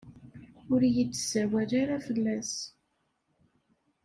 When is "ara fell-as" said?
1.81-2.53